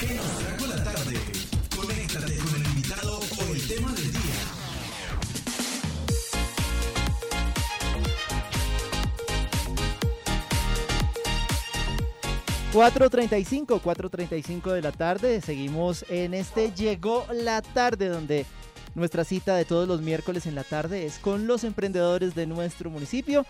[0.00, 1.16] ¿Qué nos trajo la tarde?
[1.74, 4.20] Conéctate con el invitado o el tema del día.
[12.72, 15.40] ...4.35, 4.35 de la tarde...
[15.40, 18.08] ...seguimos en este Llegó la Tarde...
[18.08, 18.46] ...donde
[18.94, 21.06] nuestra cita de todos los miércoles en la tarde...
[21.06, 23.44] ...es con los emprendedores de nuestro municipio...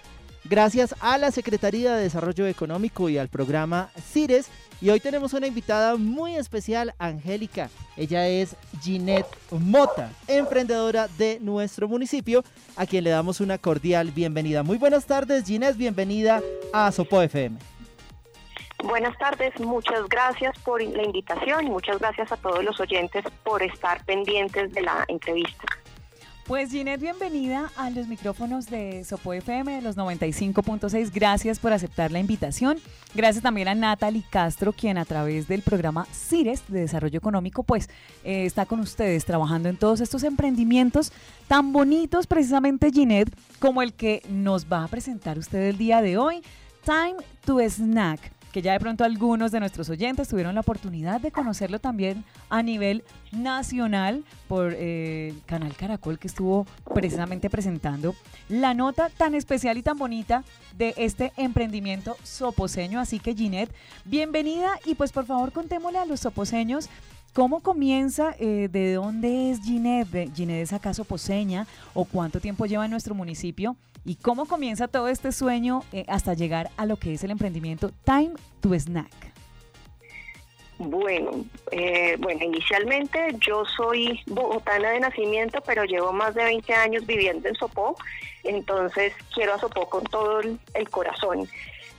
[0.44, 3.10] ...gracias a la Secretaría de Desarrollo Económico...
[3.10, 4.46] ...y al programa CIRES...
[4.80, 7.68] Y hoy tenemos una invitada muy especial, Angélica.
[7.96, 12.44] Ella es Ginette Mota, emprendedora de nuestro municipio,
[12.76, 14.62] a quien le damos una cordial bienvenida.
[14.62, 16.40] Muy buenas tardes, Ginette, bienvenida
[16.72, 17.58] a Sopo FM.
[18.84, 23.60] Buenas tardes, muchas gracias por la invitación y muchas gracias a todos los oyentes por
[23.60, 25.64] estar pendientes de la entrevista.
[26.48, 31.10] Pues Ginette, bienvenida a los micrófonos de Sopo FM de los 95.6.
[31.12, 32.78] Gracias por aceptar la invitación.
[33.14, 37.90] Gracias también a Natalie Castro, quien a través del programa CIRES de Desarrollo Económico, pues
[38.24, 41.12] eh, está con ustedes trabajando en todos estos emprendimientos
[41.48, 46.16] tan bonitos, precisamente Ginette, como el que nos va a presentar usted el día de
[46.16, 46.40] hoy,
[46.82, 51.30] Time to Snack que ya de pronto algunos de nuestros oyentes tuvieron la oportunidad de
[51.30, 58.14] conocerlo también a nivel nacional por eh, Canal Caracol, que estuvo precisamente presentando
[58.48, 60.44] la nota tan especial y tan bonita
[60.76, 63.00] de este emprendimiento soposeño.
[63.00, 63.74] Así que Ginette,
[64.04, 66.88] bienvenida y pues por favor contémosle a los soposeños
[67.38, 68.34] ¿Cómo comienza?
[68.40, 70.28] Eh, ¿De dónde es Ginette?
[70.34, 71.68] ¿Ginette es acaso poseña?
[71.94, 73.76] ¿O cuánto tiempo lleva en nuestro municipio?
[74.04, 77.92] ¿Y cómo comienza todo este sueño eh, hasta llegar a lo que es el emprendimiento
[78.04, 79.12] Time to Snack?
[80.78, 87.06] Bueno, eh, bueno, inicialmente yo soy bogotana de nacimiento, pero llevo más de 20 años
[87.06, 87.94] viviendo en Sopó,
[88.42, 91.48] entonces quiero a Sopó con todo el, corazón.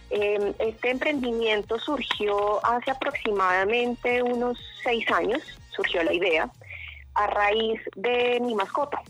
[0.09, 6.49] Em, este emprendimiento surgió hace aproximadamente unos seis años, surgió la idea,
[7.13, 9.01] a raíz de mi mascota.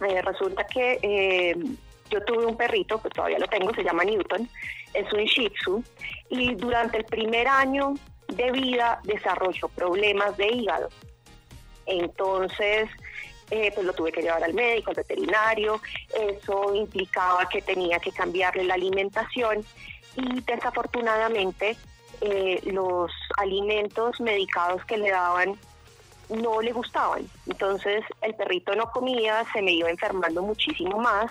[0.00, 1.76] Eh, resulta que em,
[2.10, 4.48] yo tuve un perrito, pues todavía lo tengo, se llama Newton,
[4.94, 5.84] es un Shih Tzu,
[6.30, 7.94] y durante el primer año
[8.28, 10.88] de vida desarrolló problemas de hígado.
[11.86, 12.88] Entonces,
[13.50, 15.80] eh, pues lo tuve que llevar al médico, al veterinario,
[16.18, 19.64] eso implicaba que tenía que cambiarle la alimentación
[20.16, 21.76] y desafortunadamente
[22.20, 25.58] eh, los alimentos medicados que le daban
[26.28, 27.28] no le gustaban.
[27.46, 31.30] Entonces el perrito no comía, se me iba enfermando muchísimo más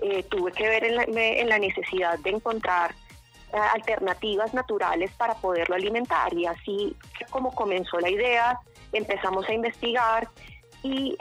[0.00, 2.92] eh, tuve que ver en la, necesidad de encontrar
[3.52, 6.96] eh, alternativas naturales para poderlo alimentar y así
[7.30, 8.58] como comenzó la idea,
[8.92, 10.28] empezamos a investigar
[10.82, 11.16] y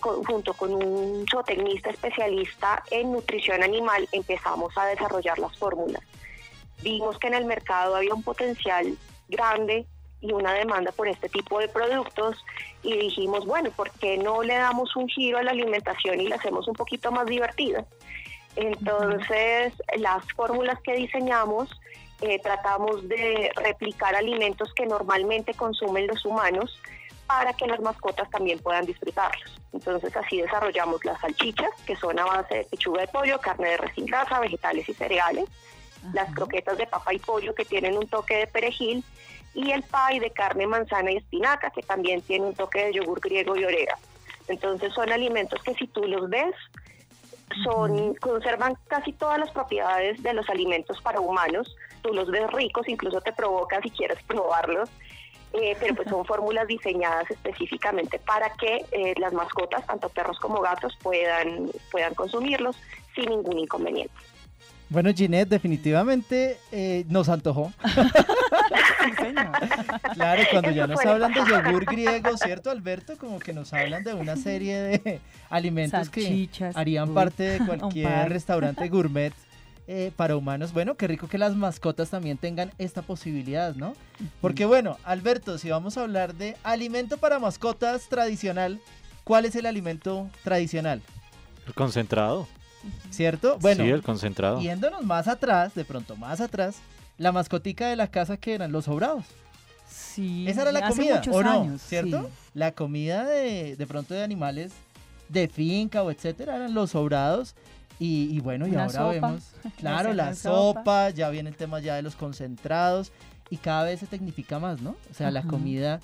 [0.00, 6.04] junto con un zootecnista especialista en nutrición animal empezamos a desarrollar las fórmulas.
[6.82, 8.96] Vimos que en el mercado había un potencial
[9.28, 9.86] grande
[10.20, 12.36] y una demanda por este tipo de productos
[12.82, 16.36] y dijimos, bueno, ¿por qué no le damos un giro a la alimentación y la
[16.36, 17.84] hacemos un poquito más divertida?
[18.56, 21.70] Entonces, las fórmulas que diseñamos
[22.20, 26.78] eh, tratamos de replicar alimentos que normalmente consumen los humanos
[27.26, 29.60] para que las mascotas también puedan disfrutarlos.
[29.72, 33.76] Entonces así desarrollamos las salchichas, que son a base de pechuga de pollo, carne de
[33.76, 35.48] res grasa, vegetales y cereales,
[36.12, 39.04] las croquetas de papa y pollo que tienen un toque de perejil
[39.54, 43.20] y el pie de carne, manzana y espinaca que también tiene un toque de yogur
[43.20, 44.00] griego y orégano.
[44.48, 46.54] Entonces son alimentos que si tú los ves
[47.64, 51.76] son conservan casi todas las propiedades de los alimentos para humanos.
[52.02, 54.88] Tú los ves ricos, incluso te provoca si quieres probarlos.
[55.52, 60.60] Eh, pero pues son fórmulas diseñadas específicamente para que eh, las mascotas, tanto perros como
[60.60, 62.76] gatos, puedan, puedan consumirlos
[63.16, 64.14] sin ningún inconveniente.
[64.90, 67.72] Bueno, Ginette, definitivamente eh, nos antojó.
[70.14, 73.16] claro, cuando ya nos hablan de yogur griego, ¿cierto, Alberto?
[73.16, 78.88] Como que nos hablan de una serie de alimentos que harían parte de cualquier restaurante
[78.88, 79.32] gourmet
[79.86, 80.72] eh, para humanos.
[80.72, 83.94] Bueno, qué rico que las mascotas también tengan esta posibilidad, ¿no?
[84.40, 88.80] Porque bueno, Alberto, si vamos a hablar de alimento para mascotas tradicional,
[89.22, 91.00] ¿cuál es el alimento tradicional?
[91.68, 92.48] El concentrado.
[93.10, 93.58] ¿Cierto?
[93.60, 94.60] Bueno, sí, el concentrado.
[94.60, 96.76] Yéndonos más atrás, de pronto más atrás,
[97.18, 99.24] la mascotica de la casa que eran los sobrados.
[99.88, 100.46] Sí.
[100.48, 101.78] Esa era la comida, ¿o no?
[101.78, 102.30] ¿Cierto?
[102.54, 104.72] La comida de, de pronto de animales
[105.28, 107.54] de finca o etcétera eran los sobrados.
[108.02, 109.42] Y, bueno, y ahora vemos,
[109.76, 113.12] claro, la sopa, ya viene el tema ya de los concentrados
[113.50, 114.96] y cada vez se tecnifica más, ¿no?
[115.10, 116.00] O sea, la comida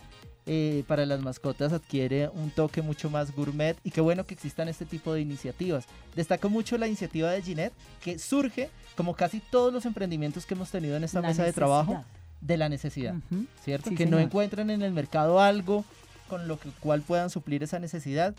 [0.47, 4.69] eh, para las mascotas adquiere un toque mucho más gourmet y qué bueno que existan
[4.69, 5.87] este tipo de iniciativas.
[6.15, 10.71] Destaco mucho la iniciativa de Ginette que surge, como casi todos los emprendimientos que hemos
[10.71, 12.05] tenido en esta mesa de trabajo,
[12.41, 13.47] de la necesidad, Ujú.
[13.65, 13.91] ¿cierto?
[13.91, 14.23] Sí, que no señor.
[14.29, 15.85] encuentren en el mercado algo
[16.29, 18.35] con lo que, cual puedan suplir esa necesidad.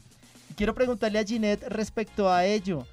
[0.56, 2.86] Quiero preguntarle a Ginette respecto a ello.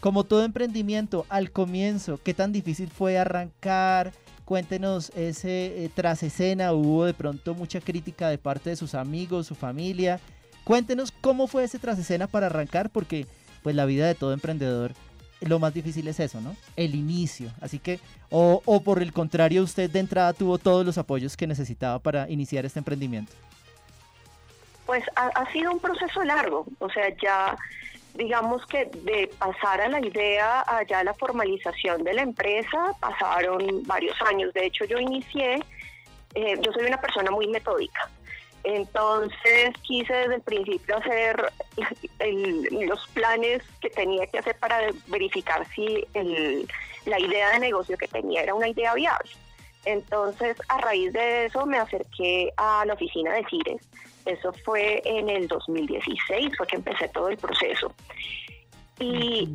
[0.00, 4.12] Como todo emprendimiento, al comienzo, ¿qué tan difícil fue arrancar?
[4.52, 9.46] Cuéntenos ese eh, tras escena, hubo de pronto mucha crítica de parte de sus amigos,
[9.46, 10.20] su familia.
[10.64, 13.26] Cuéntenos cómo fue ese tras escena para arrancar, porque
[13.62, 14.92] pues la vida de todo emprendedor,
[15.40, 16.54] lo más difícil es eso, ¿no?
[16.76, 17.50] El inicio.
[17.62, 21.46] Así que, o, o por el contrario, usted de entrada tuvo todos los apoyos que
[21.46, 23.32] necesitaba para iniciar este emprendimiento.
[24.84, 27.56] Pues ha, ha sido un proceso largo, o sea, ya
[28.14, 33.82] digamos que de pasar a la idea a ya la formalización de la empresa pasaron
[33.84, 34.52] varios años.
[34.52, 35.60] De hecho, yo inicié,
[36.34, 38.08] eh, yo soy una persona muy metódica.
[38.64, 41.52] Entonces quise desde el principio hacer
[42.86, 44.78] los planes que tenía que hacer para
[45.08, 46.68] verificar si el-
[47.06, 49.30] la idea de negocio que tenía era una idea viable.
[49.84, 53.88] Entonces, a raíz de eso me acerqué a la oficina de CIRES.
[54.24, 57.92] Eso fue en el 2016, fue que empecé todo el proceso.
[59.00, 59.48] Y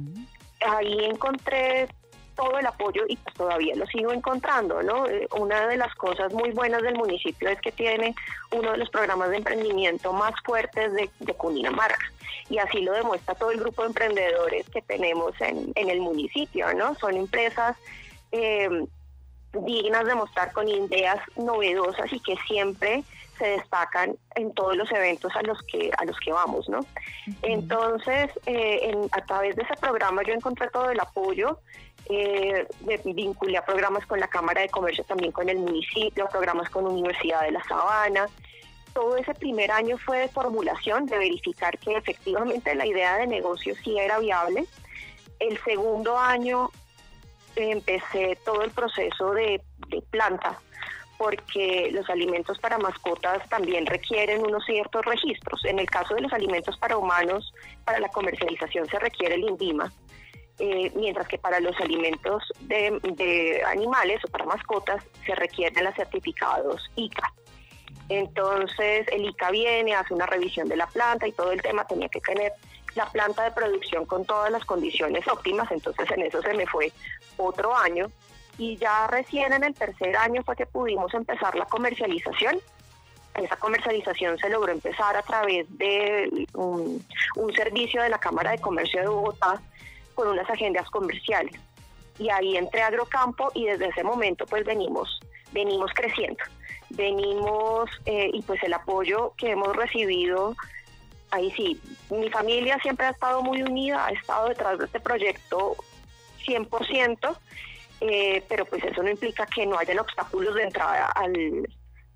[0.62, 1.88] ahí encontré
[2.36, 5.08] todo el apoyo y pues todavía lo sigo encontrando, ¿no?
[5.08, 8.14] Eh, Una de las cosas muy buenas del municipio es que tiene
[8.52, 12.06] uno de los programas de emprendimiento más fuertes de, de Cundinamarca
[12.50, 16.72] y así lo demuestra todo el grupo de emprendedores que tenemos en, en el municipio,
[16.76, 16.94] ¿no?
[16.96, 17.76] Son empresas
[18.32, 18.70] eh,
[19.66, 23.04] dignas de mostrar con ideas novedosas y que siempre
[23.38, 26.80] se destacan en todos los eventos a los que a los que vamos, ¿no?
[27.44, 31.60] Entonces, eh, en- a través de ese programa yo encontré todo el apoyo,
[32.10, 36.70] eh, me vinculé a programas con la Cámara de Comercio, también con el municipio, programas
[36.70, 38.28] con Universidad de La Sabana.
[38.94, 43.76] Todo ese primer año fue de formulación, de verificar que efectivamente la idea de negocio
[43.84, 44.66] sí era viable.
[45.40, 46.72] El segundo año
[47.58, 49.62] empecé todo el proceso de,
[50.10, 50.60] planta,
[51.18, 55.66] porque los alimentos para mascotas también requieren unos ciertos registros.
[55.66, 59.92] En el caso de los alimentos para humanos, para la comercialización se requiere el INVIMA,
[60.60, 65.96] eh, mientras que para los alimentos de, de animales o para mascotas se requieren los
[65.96, 67.34] certificados ICA.
[68.10, 72.10] Entonces el ICA viene, hace una revisión de la planta y todo el tema tenía
[72.10, 72.54] que tener
[72.96, 76.92] la planta de producción con todas las condiciones óptimas, entonces en eso se me fue
[77.38, 78.10] otro año
[78.58, 82.60] y ya recién en el tercer año fue que pudimos empezar la comercialización.
[83.36, 87.06] Esa comercialización se logró empezar a través de un,
[87.56, 89.62] servicio de la Cámara de Comercio de Bogotá
[90.16, 91.54] con unas agendas comerciales.
[92.18, 95.20] Y ahí entré a Agrocampo y desde ese momento pues venimos,
[95.52, 96.44] venimos creciendo.
[96.90, 100.56] Venimos eh, y pues el apoyo que hemos recibido,
[101.32, 101.80] ahí sí,
[102.10, 105.76] mi familia siempre ha estado muy unida, ha estado detrás de este proyecto
[106.46, 107.38] 100%,
[108.02, 111.68] eh, pero pues eso no implica que no hayan obstáculos de entrada al,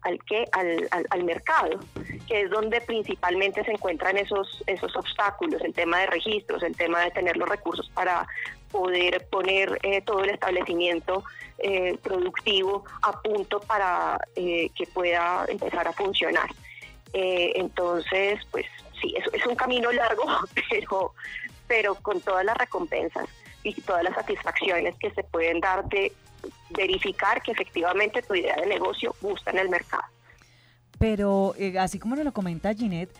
[0.01, 0.45] al, ¿qué?
[0.53, 1.79] al, al, al mercado,
[2.27, 7.01] que es donde principalmente se encuentran esos, esos obstáculos, el tema de registros, el tema
[7.01, 8.27] de tener los recursos para
[8.71, 11.23] poder poner eh, todo el establecimiento
[11.59, 16.49] eh, productivo a punto para eh, que pueda empezar a funcionar.
[17.13, 18.65] Eh, entonces, pues
[19.01, 20.25] sí, es, es un camino largo,
[20.69, 21.13] pero,
[21.67, 23.27] pero con todas las recompensas
[23.63, 26.11] y todas las satisfacciones que se pueden dar de
[26.69, 30.03] verificar que efectivamente tu idea de negocio gusta en el mercado.
[30.97, 33.13] Pero eh, así como nos lo comenta Ginette,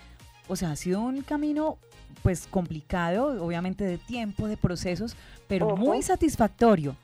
[0.48, 1.78] o sea, ha sido un camino
[2.24, 5.16] pues complicado, obviamente de tiempo, de procesos,
[5.60, 6.96] pero muy satisfactorio.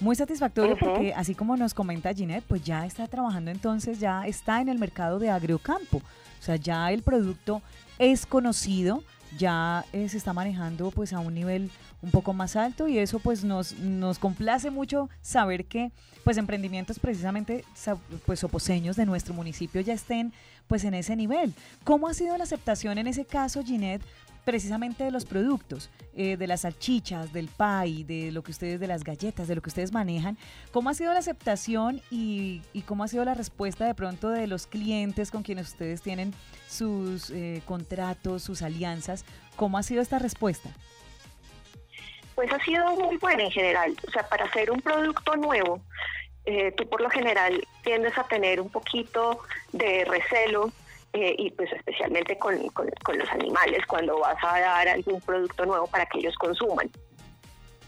[0.00, 4.60] Muy satisfactorio porque así como nos comenta Ginette, pues ya está trabajando entonces, ya está
[4.60, 5.98] en el mercado de agrocampo.
[5.98, 7.62] O sea, ya el producto
[7.98, 9.02] es conocido,
[9.38, 11.70] ya eh, se está manejando pues a un nivel
[12.02, 15.90] un poco más alto y eso pues nos, nos complace mucho saber que
[16.22, 17.96] pues emprendimientos precisamente sa-
[18.26, 20.32] pues oposeños de nuestro municipio ya estén
[20.66, 21.54] pues en ese nivel.
[21.84, 24.02] ¿Cómo ha sido la aceptación en ese caso, Ginette,
[24.44, 28.86] precisamente de los productos, eh, de las salchichas, del pie, de lo que ustedes, de
[28.86, 30.36] las galletas, de lo que ustedes manejan?
[30.70, 34.46] ¿Cómo ha sido la aceptación y, y cómo ha sido la respuesta de pronto de
[34.46, 36.34] los clientes con quienes ustedes tienen
[36.68, 39.24] sus eh, contratos, sus alianzas?
[39.56, 40.70] ¿Cómo ha sido esta respuesta?
[42.34, 43.96] Pues ha sido muy buena en general.
[44.06, 45.80] O sea, para hacer un producto nuevo,
[46.46, 49.40] eh, tú por lo general tiendes a tener un poquito
[49.72, 50.72] de recelo
[51.14, 55.86] eh, y pues especialmente con, con- los animales cuando vas a dar algún producto nuevo
[55.86, 56.90] para que ellos consuman.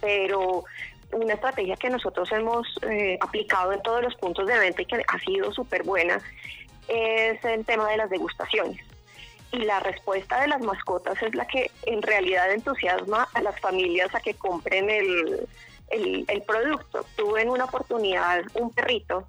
[0.01, 0.65] Pero
[1.13, 5.03] una estrategia que nosotros hemos eh, aplicado en todos los puntos de venta y que
[5.07, 6.21] ha sido súper buena
[6.89, 8.81] es el tema de las degustaciones
[9.53, 14.15] y la respuesta de las mascotas es la que en realidad entusiasma a las familias
[14.15, 15.49] a que compren el,
[15.89, 17.05] el, el producto.
[17.17, 19.27] Tuve en una oportunidad un perrito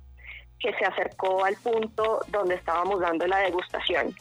[0.60, 4.16] que se acercó al punto donde estábamos dando la degustación.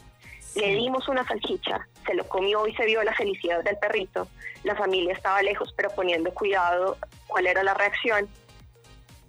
[0.55, 4.27] Le dimos una salchicha, se lo comió y se vio la felicidad del perrito.
[4.63, 8.27] La familia estaba lejos, pero poniendo cuidado cuál era la reacción.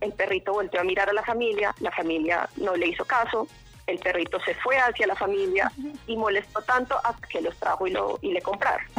[0.01, 3.47] El perrito volteó a mirar a la familia, la familia no le hizo caso,
[3.89, 5.71] el perrito se fue hacia la familia
[6.07, 8.87] y molestó tanto hasta que los trajo y, lo, y le compraron.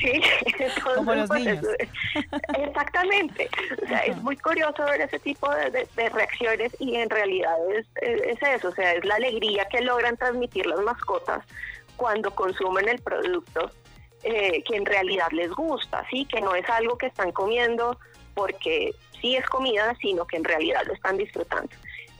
[0.00, 0.20] Sí,
[0.82, 1.64] Como los pues, niños.
[2.58, 3.48] exactamente.
[3.82, 7.54] O sea, es muy curioso ver ese tipo de, de- de reacciones y en realidad
[7.72, 7.86] es
[8.42, 11.44] eso, o sea, es la alegría que logran transmitir las mascotas
[11.96, 13.70] cuando consumen el producto
[14.22, 17.98] eh, que en realidad les gusta, sí, que no es algo que están comiendo
[18.34, 21.70] porque sí es comida, sino que en realidad lo están disfrutando.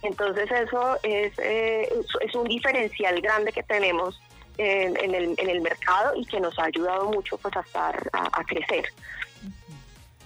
[0.04, 1.88] Entonces eso es, eh,
[2.20, 4.20] es- un diferencial grande que tenemos
[4.56, 8.84] en, el, mercado y que nos ha ayudado mucho pues a estar a, a crecer.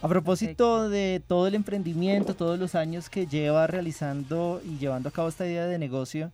[0.03, 5.13] A propósito de todo el emprendimiento, todos los años que lleva realizando y llevando a
[5.13, 6.31] cabo esta idea de negocio,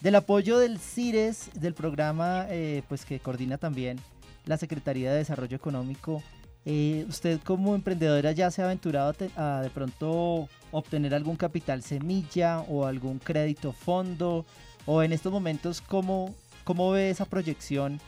[0.00, 4.00] del apoyo del CIRES, del programa eh, pues que coordina también
[4.46, 6.22] la Secretaría de Desarrollo Económico,
[6.64, 11.82] eh, ¿usted como emprendedora ya se ha aventurado a, a de pronto obtener algún capital
[11.82, 14.44] semilla o algún crédito fondo?
[14.86, 18.00] ¿O en estos momentos cómo, cómo ve esa proyección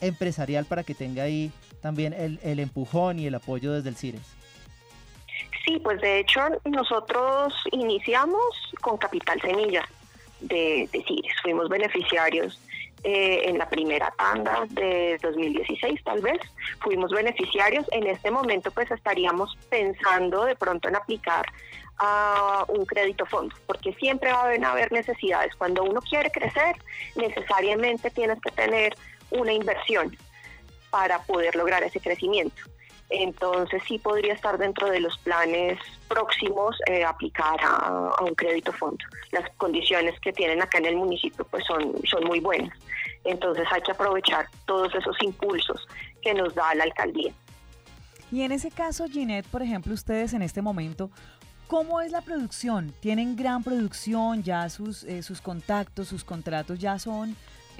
[0.00, 4.22] empresarial para que tenga ahí también el, el empujón y el apoyo desde el CIRES?
[5.64, 8.42] Sí, pues de hecho nosotros iniciamos
[8.80, 9.84] con Capital Semilla
[10.40, 11.34] de, de CIRES.
[11.42, 12.58] Fuimos beneficiarios
[13.04, 16.40] eh, en la primera tanda de 2016 tal vez.
[16.80, 17.84] Fuimos beneficiarios.
[17.90, 21.46] En este momento pues estaríamos pensando de pronto en aplicar
[21.98, 25.54] a un crédito fondo, porque siempre va a haber necesidades.
[25.56, 26.76] Cuando uno quiere crecer,
[27.16, 28.94] necesariamente tienes que tener
[29.30, 30.16] una inversión
[30.90, 32.62] para poder lograr ese crecimiento.
[33.12, 35.78] Entonces sí podría estar dentro de los planes
[36.08, 39.04] próximos eh, aplicar a, un crédito fondo.
[39.32, 42.76] Las condiciones que tienen acá en el municipio pues son, son muy buenas.
[43.24, 45.86] Entonces hay que aprovechar todos esos impulsos
[46.22, 47.32] que nos da la alcaldía.
[48.30, 51.10] Y en ese caso, Ginette, por ejemplo, ustedes en este momento,
[51.66, 52.94] ¿cómo es la producción?
[53.00, 54.42] ¿Tienen gran producción?
[54.42, 57.36] ¿Ya sus, eh, sus contactos, sus contratos ya son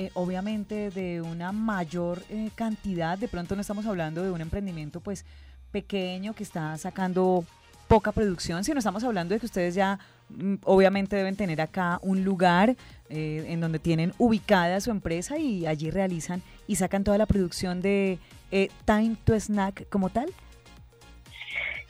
[0.06, 3.18] eh, obviamente de una mayor eh, cantidad?
[3.18, 5.25] De pronto no estamos hablando de un emprendimiento pues
[5.71, 7.44] pequeño que está sacando
[7.92, 9.99] poca producción, sino estamos hablando de que ustedes ya
[10.30, 12.75] mm, obviamente deben tener acá un lugar
[13.11, 17.82] eh, en donde tienen ubicada su empresa y allí realizan y sacan toda la producción
[17.82, 18.18] de
[18.50, 20.32] eh, Time to Snack como tal.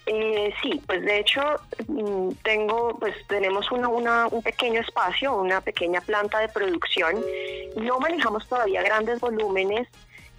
[0.07, 1.41] Eh, sí, pues de hecho
[1.87, 7.25] mm, tengo, pues tenemos una, una- un pequeño espacio, una pequeña planta de producción.
[7.77, 9.87] No manejamos todavía grandes volúmenes,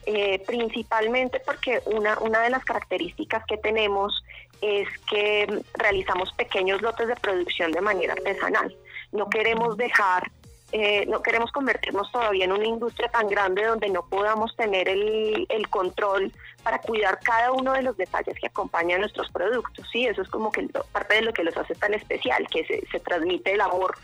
[0.05, 4.23] eh, principalmente porque una, una de las características que tenemos
[4.61, 8.75] es que realizamos pequeños lotes de producción de manera artesanal.
[9.13, 10.29] No queremos dejar
[10.75, 15.45] eh, no queremos convertirnos todavía en una industria tan grande donde no podamos tener el,
[15.47, 16.31] el control
[16.63, 19.87] para cuidar cada uno de los detalles que acompañan nuestros productos.
[19.91, 22.83] Sí, eso es como que parte de lo que los hace tan especial, que se,
[22.87, 23.95] se transmite el amor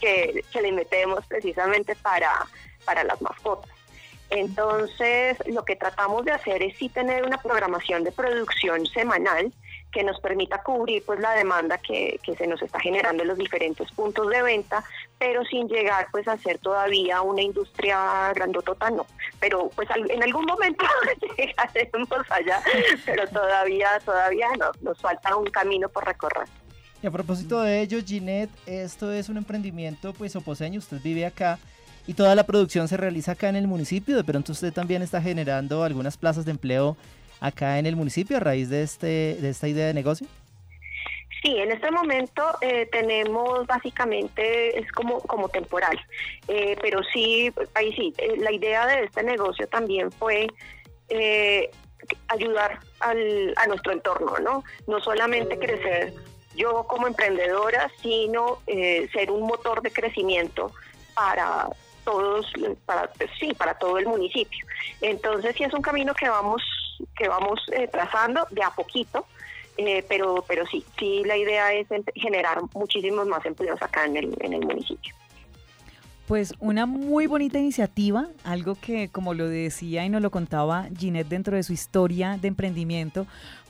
[0.00, 2.30] que, que le metemos precisamente para,
[2.84, 3.72] para las mascotas.
[4.30, 9.52] Entonces, lo que tratamos de hacer es sí tener una programación de producción semanal
[9.92, 13.38] que nos permita cubrir pues la demanda que, que se nos está generando en los
[13.38, 14.82] diferentes puntos de venta,
[15.18, 19.06] pero sin llegar pues a ser todavía una industria grandotota, no.
[19.38, 20.84] Pero pues en algún momento
[21.36, 22.62] llegaremos allá,
[23.04, 26.48] pero todavía, todavía no, nos falta un camino por recorrer.
[27.02, 31.58] Y a propósito de ello, Ginette, esto es un emprendimiento pues oposeño, usted vive acá
[32.06, 35.20] y toda la producción se realiza acá en el municipio, de pronto usted también está
[35.20, 36.96] generando algunas plazas de empleo
[37.42, 40.26] acá en el municipio a raíz de, este, de esta idea de negocio.
[41.42, 45.98] Sí, en este momento eh, tenemos básicamente, es como, como temporal,
[46.46, 50.46] Eh, pero sí, ahí sí, eh, la idea de este negocio también fue
[51.08, 51.70] eh,
[52.28, 54.64] ayudar al, a nuestro entorno, ¿no?
[54.86, 56.12] No solamente crecer
[56.54, 60.72] yo como emprendedora, sino eh, ser un motor de crecimiento
[61.14, 61.68] para
[62.04, 62.52] todos,
[62.86, 64.64] para, sí, para todo el municipio.
[65.00, 66.62] Entonces sí es un camino que vamos,
[67.16, 69.26] que vamos eh, trazando de a poquito,
[69.76, 74.16] eh, pero, pero sí, sí la idea es em- generar muchísimos más empleos acá en
[74.16, 75.14] el, en el municipio.
[76.26, 81.28] Pues una muy bonita iniciativa, algo que como lo decía y nos lo contaba Ginette
[81.28, 83.26] dentro de su historia de emprendimiento,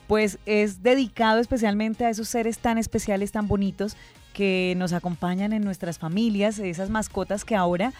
[0.07, 3.97] pues es dedicado especialmente a esos seres tan especiales, tan bonitos
[4.33, 7.93] que nos acompañan en nuestras familias, esas mascotas que ahora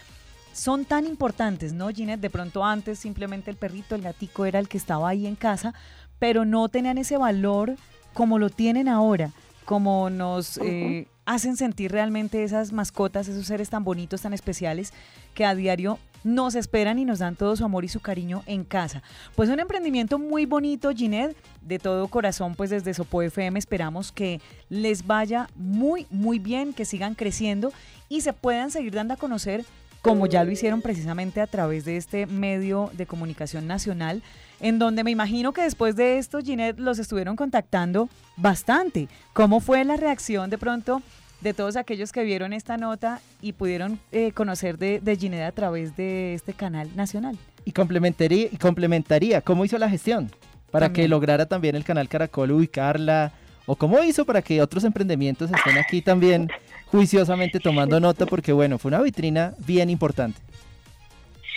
[0.54, 2.22] son tan importantes, ¿no, Ginette?
[2.22, 5.74] De pronto antes simplemente el perrito, el gatico era el que estaba ahí en casa,
[6.20, 7.76] pero no tenían ese valor
[8.14, 9.32] como lo tienen ahora,
[9.66, 14.94] como nos eh, hacen sentir realmente esas mascotas, esos seres tan bonitos, tan especiales,
[15.34, 18.64] que a diario nos esperan y nos dan todo su amor y su cariño en
[18.64, 19.04] casa.
[19.36, 24.40] Pues un emprendimiento muy bonito, Ginette, de todo corazón, pues desde Sopo FM esperamos que
[24.70, 27.74] les vaya muy, muy bien, que sigan creciendo
[28.08, 29.66] y se puedan seguir dando a conocer
[30.04, 34.22] como ya lo hicieron precisamente a través de este medio de comunicación nacional,
[34.60, 39.08] en donde me imagino que después de esto, Ginette, los estuvieron contactando bastante.
[39.32, 41.02] ¿Cómo fue la reacción de pronto
[41.40, 45.52] de todos aquellos que vieron esta nota y pudieron eh, conocer de, de Ginette a
[45.54, 47.38] través de este canal nacional?
[47.64, 50.30] Y complementaría, y complementaría ¿cómo hizo la gestión?
[50.70, 53.32] Para que lograra también el canal Caracol ubicarla,
[53.66, 56.50] o cómo hizo para que otros emprendimientos estén aquí también
[56.94, 60.40] juiciosamente tomando nota, porque bueno, fue una vitrina bien importante.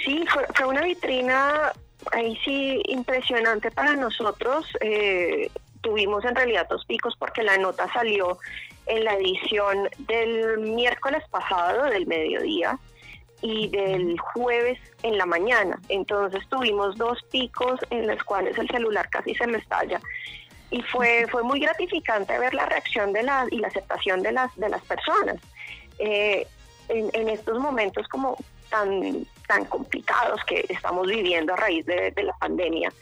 [0.03, 1.73] Sí, fue, una vitrina
[2.13, 4.67] ahí sí impresionante para nosotros.
[4.81, 5.51] Eh,
[5.83, 8.39] tuvimos en realidad dos picos porque la nota salió
[8.87, 12.79] en la edición del miércoles pasado, del mediodía,
[13.43, 15.79] y del jueves en la mañana.
[15.91, 20.01] Entonces tuvimos dos picos en los cuales el celular casi se me estalla
[20.71, 24.55] y fue fue muy gratificante ver la reacción de la y la aceptación de las
[24.57, 25.37] de las personas.
[25.99, 26.47] Eh,
[26.89, 28.37] en, estos momentos como
[28.71, 32.93] tan tan complicados que estamos viviendo a raíz de, la pandemia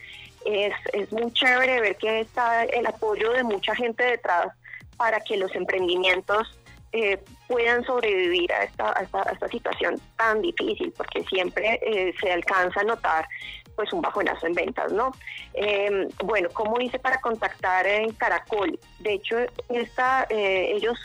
[0.44, 4.48] es, es muy chévere ver que está el apoyo de mucha gente detrás
[4.96, 6.58] para que los emprendimientos
[6.96, 7.18] eh,
[7.48, 12.84] puedan sobrevivir a esta, a esta, situación tan difícil, porque siempre eh, se alcanza a
[12.84, 13.26] notar
[13.74, 15.12] pues un bajonazo en ventas, ¿no?
[15.54, 18.78] Eh, bueno, ¿cómo hice para contactar en Caracol?
[19.00, 19.36] De hecho,
[19.68, 20.98] esta, eh, ellos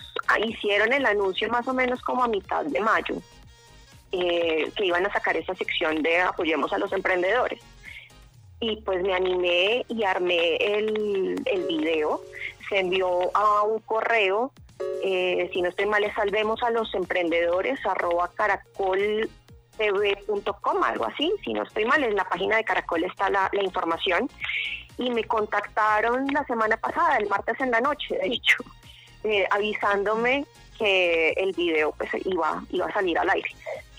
[0.46, 3.16] hicieron el anuncio más o menos como a mitad de mayo,
[4.12, 7.62] eh, que iban a sacar esa sección de apoyemos a los emprendedores.
[8.62, 12.22] Y pues me animé y armé el, el video,
[12.68, 14.52] se envió a un correo
[15.52, 19.30] si no estoy mal, es salvemos a los emprendedores, arroba caracol
[19.80, 24.30] tv.com, algo así, si no estoy mal, en la página de Caracol está la, información.
[24.98, 28.58] Y me contactaron la semana pasada, el martes en la noche, de hecho,
[29.24, 30.46] eh, avisándome
[30.78, 33.50] que el video pues iba, iba a salir al aire.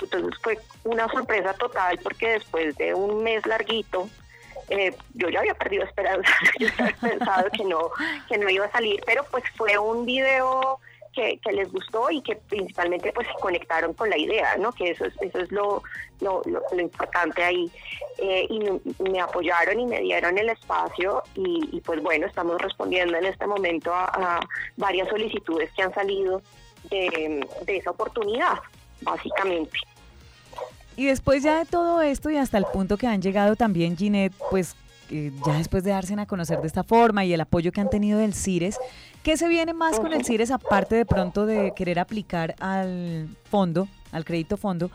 [0.01, 4.09] Entonces fue una sorpresa total porque después de un mes larguito,
[4.69, 7.91] eh, yo ya había perdido esperanza, yo había pensado que no,
[8.29, 10.81] que no iba a salir, pero pues fue un video
[11.13, 14.73] que, les gustó y que principalmente pues se conectaron con la idea, ¿no?
[14.73, 15.83] Que eso es, eso es lo,
[16.21, 16.43] lo,
[16.79, 17.71] importante ahí.
[18.19, 23.27] Eh, y me, apoyaron y me dieron el espacio y, pues bueno, estamos respondiendo en
[23.27, 24.41] este momento a,
[24.77, 26.43] varias solicitudes que han salido
[26.91, 28.59] de, esa oportunidad,
[29.03, 29.79] básicamente.
[30.97, 34.35] Y después ya de todo esto y hasta el punto que han llegado también, Ginette,
[34.51, 34.77] pues
[35.11, 38.19] ya después de darse a conocer de esta forma y el apoyo que han tenido
[38.19, 38.79] del CIRES,
[39.23, 43.89] ¿qué se viene más con el CIRES aparte de pronto de querer aplicar al fondo,
[44.13, 44.91] al crédito fondo?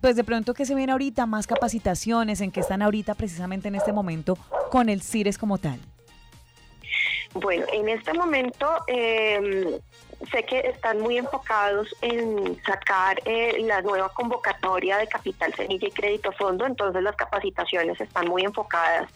[0.00, 1.26] Pues de pronto, ¿qué se viene ahorita?
[1.26, 2.40] ¿Más capacitaciones?
[2.40, 4.38] ¿En qué están ahorita precisamente en este momento
[4.70, 5.80] con el CIRES como tal?
[7.34, 9.78] Bueno, en este momento em,
[10.26, 15.92] sé que están muy enfocados en sacar eh, la nueva convocatoria de Capital Semilla y
[15.92, 19.10] Crédito Fondo, entonces las capacitaciones están muy enfocadas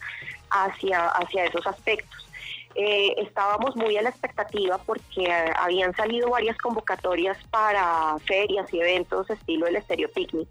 [0.49, 2.27] hacia, hacia esos aspectos.
[2.73, 8.79] Eh, estábamos muy a la expectativa porque eh, habían salido varias convocatorias para ferias y
[8.81, 10.49] eventos estilo el Estéreo Picnic,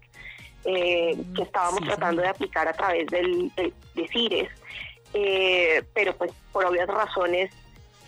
[0.63, 4.49] que mm, estábamos tratando de aplicar a través del, de, de CIRES.
[5.93, 7.51] pero pues por obvias razones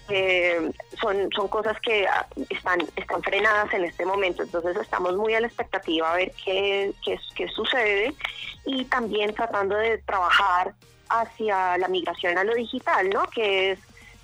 [0.09, 5.33] eh, son, son cosas que ah, están, están frenadas en este momento, entonces estamos muy
[5.33, 8.13] a la expectativa a ver qué, qué, sucede
[8.65, 10.73] y también tratando de trabajar
[11.09, 13.23] hacia la migración a lo digital, ¿no?
[13.27, 13.79] que es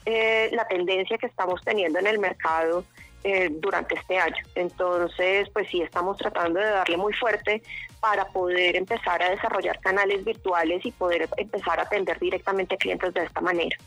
[0.06, 2.84] eh, la tendencia que estamos teniendo en el mercado
[3.26, 4.44] eh, durante este año.
[4.56, 7.64] Entonces, pues sí, estamos tratando de darle muy fuerte
[8.02, 13.24] para poder empezar a desarrollar canales virtuales y poder empezar a atender directamente clientes de
[13.24, 13.78] esta manera.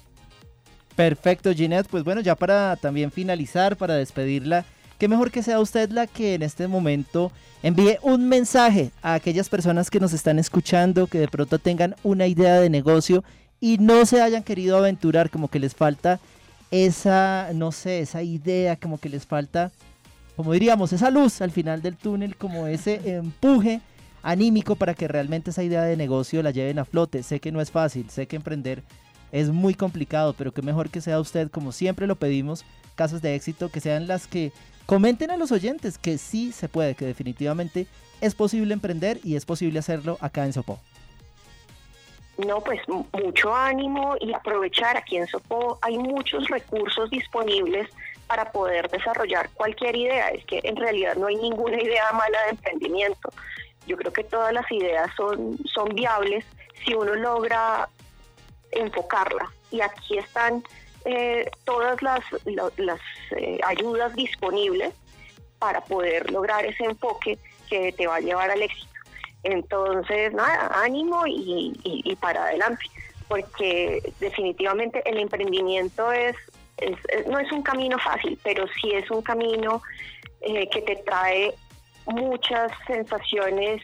[0.97, 1.89] Perfecto, Ginette.
[1.89, 4.65] Pues bueno, ya para también finalizar, para despedirla,
[4.99, 7.31] qué mejor que sea usted la que en este momento
[7.63, 12.27] envíe un mensaje a aquellas personas que nos están escuchando, que de pronto tengan una
[12.27, 13.23] idea de negocio
[13.61, 16.19] y no se hayan querido aventurar, como que les falta
[16.71, 19.71] esa, no sé, esa idea, como que les falta,
[20.35, 23.83] como diríamos, esa luz al final del túnel, como ese empuje
[24.23, 27.23] anímico para que realmente esa idea de negocio la lleven a flote.
[27.23, 28.83] Sé que no es fácil, sé que emprender
[29.33, 33.35] es muy complicado, pero que mejor que sea usted, como siempre lo pedimos, casos de
[33.35, 34.53] éxito, que sean las que
[34.87, 37.87] comenten a los oyentes que sí se puede, que definitivamente
[38.21, 40.79] es posible emprender y es posible hacerlo acá en Sopó.
[42.39, 47.89] No, pues mucho ánimo y aprovechar aquí en Sopó hay muchos recursos disponibles
[48.27, 50.29] para poder desarrollar cualquier idea.
[50.29, 53.31] Es que en realidad no hay ninguna idea mala de emprendimiento.
[53.87, 56.45] Yo creo que todas las ideas son, son viables
[56.85, 57.89] si uno logra
[58.73, 59.53] enfocarla.
[59.71, 60.63] Y aquí están
[61.05, 62.21] eh, todas las,
[62.77, 63.01] las
[63.37, 64.93] eh, ayudas disponibles
[65.59, 68.93] para poder lograr ese enfoque que te va a llevar al éxito.
[69.43, 72.85] Entonces, nada, ánimo y, para adelante,
[73.29, 76.35] porque definitivamente el emprendimiento es,
[77.29, 79.83] no es un camino fácil, pero sí es un camino
[80.41, 81.55] eh, que te trae
[82.07, 83.83] muchas sensaciones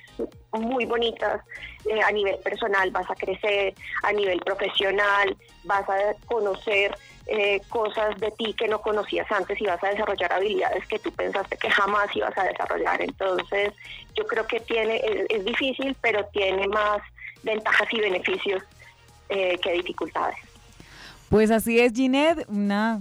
[0.60, 1.40] muy bonitas
[1.86, 6.94] eh, a nivel personal, vas a crecer, a nivel profesional, vas a conocer
[7.26, 11.12] eh, cosas de ti que no conocías antes y vas a desarrollar habilidades que tú
[11.12, 13.00] pensaste que jamás ibas a desarrollar.
[13.00, 13.72] Entonces,
[14.14, 17.00] yo creo que tiene, es, difícil, pero tiene más
[17.42, 18.62] ventajas y beneficios
[19.28, 20.36] eh, que dificultades.
[21.28, 22.98] Pues así es, Ginette, una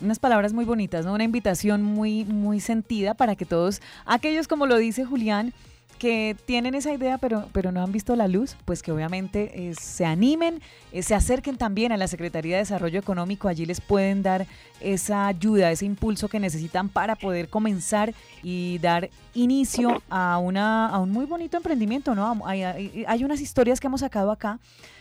[0.00, 1.12] unas palabras muy bonitas, ¿no?
[1.12, 5.52] Una invitación muy, muy sentida para que todos aquellos, como lo dice Julián,
[6.00, 9.74] que tienen esa idea pero, pero no han visto la luz, pues que obviamente eh,
[9.78, 14.22] se animen, eh, se acerquen también a la Secretaría de Desarrollo Económico, allí les pueden
[14.22, 14.46] dar
[14.80, 20.98] esa ayuda, ese impulso que necesitan para poder comenzar y dar inicio a, una, a
[21.00, 22.40] un muy bonito emprendimiento, ¿no?
[22.46, 24.58] Hay, hay unas historias que hemos sacado acá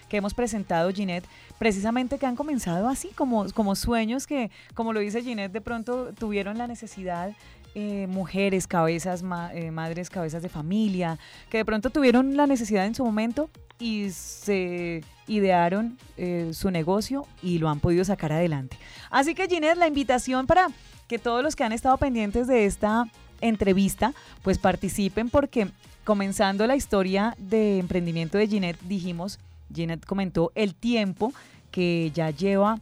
[0.09, 1.25] que hemos presentado, Ginette,
[1.57, 6.13] precisamente que han comenzado así, como, como sueños que, como lo dice Ginette, de pronto
[6.17, 7.31] tuvieron la necesidad
[7.75, 12.95] eh, mujeres, cabezas, eh, madres, cabezas de familia, que de pronto tuvieron la necesidad en
[12.95, 18.77] su momento y se idearon eh, su negocio y lo han podido sacar adelante.
[19.09, 20.67] Así que Ginette, la invitación para
[21.07, 23.05] que todos los que han estado pendientes de esta
[23.41, 25.67] entrevista, pues participen porque
[26.03, 29.39] comenzando la historia de emprendimiento de Ginette, dijimos,
[29.73, 31.33] Ginette comentó el tiempo
[31.71, 32.79] que ya lleva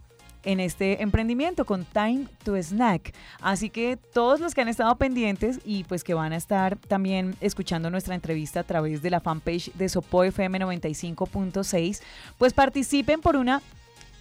[0.48, 3.14] en este emprendimiento con Time to Snack.
[3.42, 7.36] Así que todos los que han estado pendientes y pues que van a estar también
[7.42, 12.02] escuchando nuestra entrevista a través de la fanpage de Sopo FM 95.6,
[12.38, 13.62] pues participen por una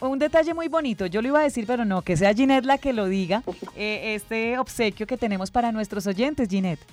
[0.00, 2.76] un detalle muy bonito, yo lo iba a decir, pero no, que sea Ginette la
[2.76, 3.42] que lo diga,
[3.76, 6.84] eh, este obsequio que tenemos para nuestros oyentes, Ginette.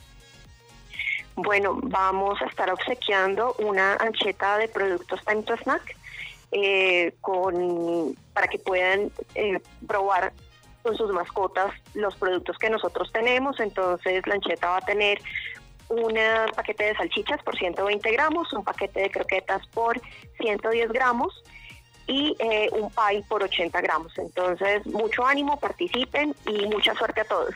[1.35, 5.97] Bueno, vamos a estar obsequiando una ancheta de productos Time to Snack
[6.53, 10.33] eh, con, para que puedan eh, probar
[10.83, 13.59] con sus mascotas los productos que nosotros tenemos.
[13.59, 15.19] Entonces, la ancheta va a tener
[15.89, 16.15] un
[16.55, 19.99] paquete de salchichas por 120 gramos, un paquete de croquetas por
[20.39, 21.43] 110 gramos
[22.07, 24.17] y eh, un pie por 80 gramos.
[24.17, 27.55] Entonces, mucho ánimo, participen y mucha suerte a todos.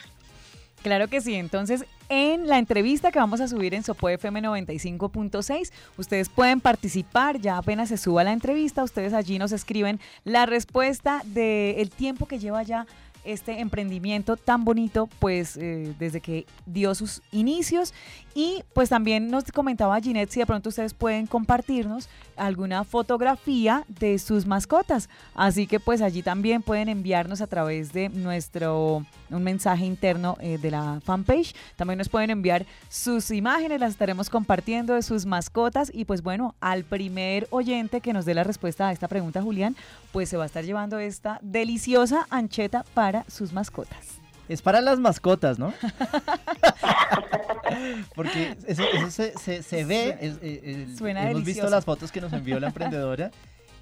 [0.84, 1.36] Claro que sí.
[1.36, 7.40] Entonces, en la entrevista que vamos a subir en Sopo FM 95.6, ustedes pueden participar.
[7.40, 12.40] Ya apenas se suba la entrevista, ustedes allí nos escriben la respuesta del tiempo que
[12.40, 12.86] lleva ya
[13.28, 17.94] este emprendimiento tan bonito, pues eh, desde que dio sus inicios.
[18.38, 24.19] Y pues también nos comentaba Ginette si de pronto ustedes pueden compartirnos alguna fotografía de
[24.19, 25.10] sus mascotas.
[25.34, 30.60] Así que pues allí también pueden enviarnos a través de nuestro un mensaje interno eh,
[30.60, 31.56] de la fanpage.
[31.78, 35.89] También nos pueden enviar sus imágenes, las estaremos compartiendo de sus mascotas.
[35.91, 39.76] Y pues bueno, al primer oyente que nos dé la respuesta a esta pregunta, Julián,
[40.12, 44.27] pues se va a estar llevando esta deliciosa ancheta para sus mascotas.
[44.50, 45.74] Es para las mascotas, ¿no?
[48.16, 50.18] Porque eso, se, ve.
[50.22, 53.32] Eh, hemos visto las fotos que nos envió la emprendedora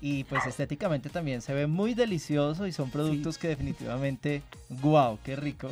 [0.02, 4.42] y pues estéticamente también se ve muy delicioso y son productos que definitivamente,
[4.82, 5.70] wow, qué rico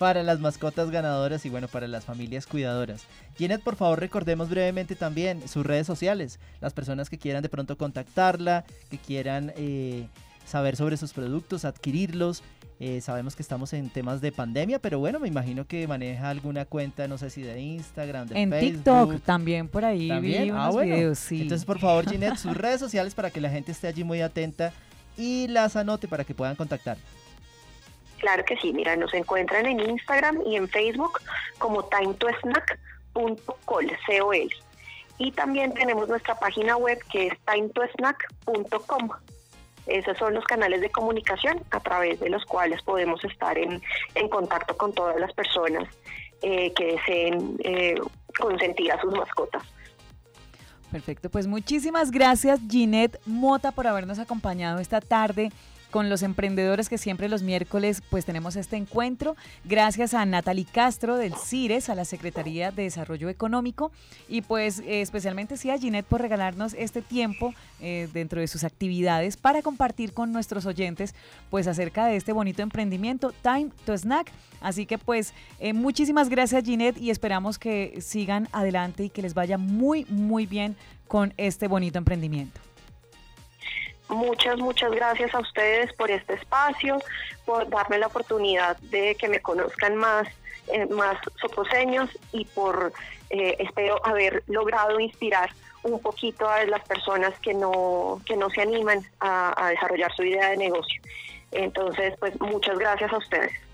[0.00, 3.04] para las mascotas ganadoras y bueno, para las familias cuidadoras.
[3.36, 7.76] Ginette, por favor, recordemos brevemente también sus redes sociales, las personas que quieran de pronto
[7.76, 10.06] contactarla, que quieran eh,
[10.46, 12.42] saber sobre sus productos, adquirirlos
[12.82, 16.64] eh, sabemos que estamos en temas de pandemia, pero bueno, me imagino que maneja alguna
[16.64, 21.18] cuenta, no sé si de Instagram, de en TikTok también por ahí vi ah, videos,
[21.18, 21.42] sí.
[21.42, 24.72] Entonces, por favor, Ginette, sus redes sociales para que la gente esté allí muy atenta
[25.18, 26.96] y las anote para que puedan contactar.
[28.16, 31.20] Claro que sí, mira, nos encuentran en Instagram y en Facebook
[31.58, 33.92] como timetoSnack.col,
[35.18, 39.10] Y también tenemos nuestra página web que es timetoSnack.com.
[39.86, 43.80] Esos son los canales de comunicación a través de los cuales podemos estar en,
[44.30, 45.88] contacto con todas las personas
[46.42, 47.94] eh, que deseen eh,
[48.38, 49.62] consentir a sus mascotas.
[50.90, 55.50] Perfecto, pues muchísimas gracias Ginette Mota por habernos acompañado esta tarde
[55.90, 59.36] con los emprendedores que siempre los miércoles pues tenemos este encuentro.
[59.64, 63.92] Gracias a Natalie Castro del CIRES, a la Secretaría de Desarrollo Económico
[64.28, 69.36] y pues especialmente sí a Ginette por regalarnos este tiempo eh, dentro de sus actividades
[69.36, 71.14] para compartir con nuestros oyentes
[71.50, 74.30] pues acerca de este bonito emprendimiento Time to Snack.
[74.60, 79.34] Así que pues eh, muchísimas gracias Ginette y esperamos que sigan adelante y que les
[79.34, 80.76] vaya muy muy bien
[81.08, 82.69] con este bonito emprendimiento.
[84.10, 86.98] Muchas, muchas gracias a ustedes por este espacio,
[87.46, 90.26] por darme la oportunidad de que me conozcan más,
[90.66, 92.92] eh, más soposeños y por,
[93.30, 95.50] eh, espero, haber logrado inspirar
[95.84, 100.24] un poquito a las personas que no, que no se animan a, a desarrollar su
[100.24, 101.00] idea de negocio.
[101.52, 103.69] Entonces, pues muchas gracias a ustedes.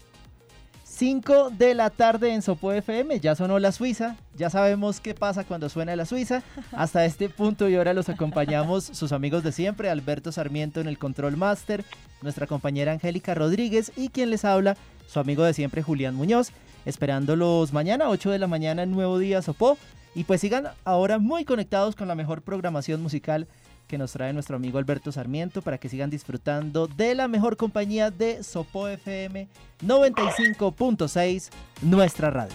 [0.96, 5.44] 5 de la tarde en Sopo FM, ya sonó la Suiza, ya sabemos qué pasa
[5.44, 6.42] cuando suena la Suiza.
[6.72, 10.96] Hasta este punto y ahora los acompañamos sus amigos de siempre, Alberto Sarmiento en el
[10.96, 11.84] Control Master,
[12.22, 16.52] nuestra compañera Angélica Rodríguez y quien les habla, su amigo de siempre Julián Muñoz,
[16.86, 19.76] esperándolos mañana 8 de la mañana Nuevo Día Sopó.
[20.14, 23.48] Y pues sigan ahora muy conectados con la mejor programación musical
[23.86, 28.10] que nos trae nuestro amigo Alberto Sarmiento para que sigan disfrutando de la mejor compañía
[28.10, 29.48] de Sopo FM
[29.82, 31.50] 95.6,
[31.82, 32.54] nuestra radio.